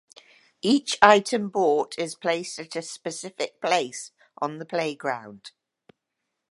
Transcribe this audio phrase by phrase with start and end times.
[0.63, 5.51] Each item bought is placed at a specific place on the playground.